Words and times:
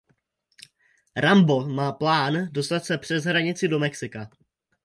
Rambo 1.15 1.67
má 1.67 1.91
plán 1.91 2.47
dostat 2.51 2.85
se 2.85 2.97
přes 2.97 3.23
hranici 3.25 3.67
do 3.67 3.79
Mexika. 3.79 4.29